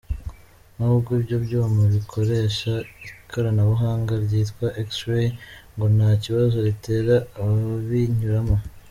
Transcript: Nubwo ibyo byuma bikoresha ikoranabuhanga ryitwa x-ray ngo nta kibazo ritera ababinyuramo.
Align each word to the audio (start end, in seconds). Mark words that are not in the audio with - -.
Nubwo 0.75 1.09
ibyo 1.19 1.37
byuma 1.45 1.81
bikoresha 1.95 2.71
ikoranabuhanga 3.07 4.13
ryitwa 4.25 4.67
x-ray 4.87 5.27
ngo 5.73 5.85
nta 5.95 6.09
kibazo 6.23 6.55
ritera 6.67 7.15
ababinyuramo. 7.39 8.55